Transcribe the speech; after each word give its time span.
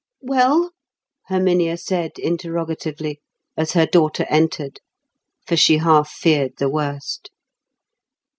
"Well?" 0.23 0.71
Herminia 1.27 1.77
said 1.77 2.17
interrogatively, 2.17 3.19
as 3.55 3.73
her 3.73 3.85
daughter 3.85 4.25
entered, 4.31 4.79
for 5.45 5.55
she 5.55 5.77
half 5.77 6.09
feared 6.09 6.53
the 6.57 6.69
worst. 6.71 7.29